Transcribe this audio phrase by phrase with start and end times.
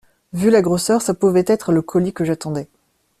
[0.33, 2.67] Vu la grosseur, ça pouvait être le colis que j’attendais.